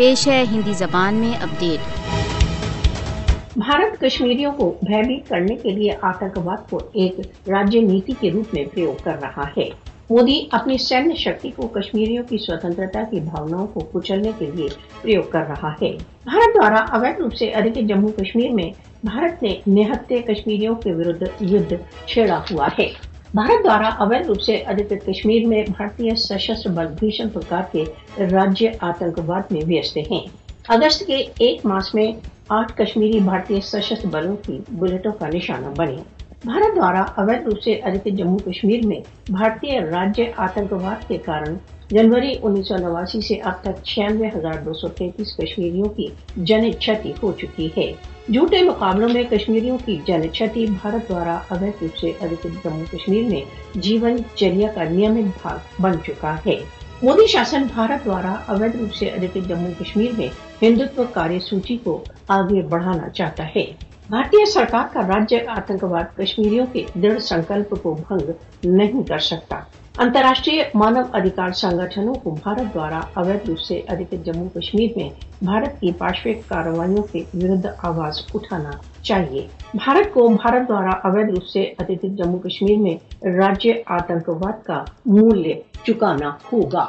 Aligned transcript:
پیش 0.00 0.28
ہے 0.28 0.44
ہندی 0.52 0.72
زبان 0.72 1.14
میں 1.14 1.32
اپڈیٹ۔ 1.42 1.80
بھارت 3.56 4.00
کشمیریوں 4.00 4.52
کو 4.52 4.74
بھیبیت 4.82 5.28
کرنے 5.28 5.56
کے 5.56 5.70
لیے 5.70 5.90
آتنکواد 6.00 6.70
کو 6.70 6.76
ایک 6.92 7.12
راجیہ 7.48 7.80
نیتی 7.80 8.12
کے 8.20 8.30
روپ 8.30 8.54
میں 8.54 8.64
پریوگ 8.74 9.02
کر 9.02 9.16
رہا 9.22 9.44
ہے۔ 9.56 9.68
مودی 10.10 10.46
اپنی 10.50 10.78
سینیہ 10.78 11.14
شکتی 11.14 11.50
کو 11.56 11.68
کشمیریوں 11.68 12.24
کی 12.28 12.38
سوتنترتا 12.38 13.02
کی 13.10 13.20
بھاوناؤں 13.20 13.66
کو 13.66 13.80
کچلنے 13.80 14.30
کے 14.38 14.46
لیے 14.54 14.66
پریوگ 15.02 15.22
کر 15.30 15.42
رہا 15.48 15.72
ہے۔ 15.82 15.90
بھارت 16.24 16.54
دوارا 16.54 16.84
اویدھ 16.92 17.20
روپ 17.20 17.34
سے 17.34 17.50
ادھک 17.50 17.88
جموں 17.88 18.08
کشمیر 18.08 18.50
میں 18.50 18.70
بھارت 19.04 19.42
نے 19.42 19.56
نہتے 19.66 20.18
کشمیریوں 20.18 20.74
کے 20.74 20.92
ورد 20.94 21.22
یدھ 21.40 21.72
چھیڑا 22.06 22.40
ہوا 22.50 22.68
ہے۔ 22.78 23.09
بھارت 23.34 23.64
دوارا 23.64 23.88
اویدھ 23.98 24.26
روپ 24.26 24.40
سے 24.40 24.56
ادھکت 24.56 25.06
کشمیر 25.06 25.46
میں 25.46 25.62
بھارتی 25.76 26.14
سشستر 26.16 26.70
بل 26.70 26.86
بھیشن 27.00 27.28
پرکار 27.28 27.62
کے 27.72 27.84
راجیہ 28.18 28.70
آتنکواد 28.80 29.52
میں 29.52 29.60
ویست 29.66 29.96
ہیں۔ 29.96 30.20
اگست 30.68 31.06
کے 31.06 31.24
ایک 31.38 31.66
ماس 31.66 31.94
میں 31.94 32.12
آٹھ 32.48 32.72
کشمیری 32.76 33.20
بھارتی 33.20 33.60
سشستر 33.60 34.08
بلوں 34.08 34.36
کی 34.36 34.58
بلٹوں 34.68 35.12
کا 35.12 35.28
نشانہ 35.34 35.66
بنے۔ 35.76 35.96
بھارت 36.44 36.76
دوارا 36.76 37.00
اویدھ 37.16 37.42
روپ 37.42 37.62
سے 37.62 37.72
ادھک 37.72 38.04
جموں 38.18 38.38
کشمیر 38.38 38.86
میں 38.86 39.00
بھارتی 39.28 39.78
راجیہ 39.80 40.24
آتنکواد 40.36 41.08
کے 41.08 41.18
کارن 41.18 41.56
جنوری 41.90 42.34
انیس 42.42 42.68
سو 42.68 42.76
نواسی 42.76 43.20
سے 43.20 43.34
اب 43.34 43.60
تک 43.60 43.82
چھیانوے 43.84 44.28
ہزار 44.36 44.54
دو 44.64 44.72
سو 44.72 44.88
تینتیس 44.88 45.36
کشمیریوں 45.36 45.88
کی 45.88 46.06
جن 46.36 46.72
چھتی 46.80 47.12
ہو 47.22 47.32
چکی 47.32 47.68
ہے۔ 47.76 47.92
جھوٹے 48.28 48.62
مقابلوں 48.62 49.08
میں 49.08 49.22
کشمیریوں 49.30 49.78
کی 49.84 49.98
جن 50.06 50.22
چھتی 50.32 50.66
بھارت 50.66 51.08
دوارا 51.08 51.38
اویدھ 51.48 51.82
روپ 51.82 51.96
سے 51.96 52.12
ادھک 52.20 52.46
جموں 52.64 52.84
کشمیر 52.90 53.24
میں 53.24 53.40
جیون 53.74 54.16
چریا 54.34 54.68
کا 54.74 54.84
نیمت 54.84 55.38
بھاگ 55.42 55.82
بن 55.82 55.92
چکا 56.06 56.34
ہے۔ 56.46 56.58
مودی 57.02 57.26
شاسن 57.26 57.62
بھارت 57.74 58.04
دوارا 58.04 58.34
اویدھ 58.46 58.76
روپ 58.76 58.94
سے 58.94 59.06
ادھک 59.06 59.38
جموں 59.48 59.70
کشمیر 59.78 60.10
میں 60.18 60.28
ہندوتو 60.62 61.02
کاریہ 61.12 61.38
سوچی 61.38 61.76
کو 61.76 62.04
آگے 62.28 62.62
بڑھانا 62.62 63.08
چاہتا 63.08 63.44
ہے۔ 63.56 63.89
بھارتی 64.10 64.50
سرکار 64.50 64.84
کا 64.92 65.00
راجیہ 65.00 65.38
آتنکواد 65.48 66.16
کشمیریوں 66.16 66.66
کے 66.72 66.84
دڑھ 66.94 67.18
سنکلپ 67.22 67.74
کو 67.82 67.94
بھنگ 67.94 68.30
نہیں 68.64 69.02
کر 69.08 69.18
سکتا۔ 69.18 69.56
انترراشٹریہ 69.98 70.62
مانو 70.74 71.00
ادھکار 71.12 71.50
سنگھنوں 71.50 72.14
کو 72.14 72.30
بھارت 72.30 72.74
دوارا 72.74 73.00
اویدھ 73.14 73.46
روپ 73.48 73.58
سے 73.58 73.80
ادھک 73.88 74.14
جموں 74.24 74.48
کشمیر 74.54 74.88
میں 74.96 75.08
بھارت 75.44 75.80
کی 75.80 75.92
پارشوک 75.92 76.48
کاروائیوں 76.48 77.02
کے 77.02 77.22
ورد 77.34 77.66
آواز 77.82 78.20
اٹھانا 78.34 78.70
چاہیے۔ 79.02 79.46
بھارت 79.74 80.14
کو 80.14 80.28
بھارت 80.28 80.68
دوارا 80.68 80.90
اویدھ 80.90 81.30
روپ 81.30 81.44
سے 81.44 81.62
ادھک 81.62 82.02
جموں 82.02 82.38
کشمیر 82.38 82.78
میں 82.78 83.26
راجیہ 83.26 83.74
آتنکواد 83.86 84.64
کا 84.64 84.84
مولیہ 85.06 85.54
چکانا 85.86 86.30
ہوگا۔ 86.52 86.86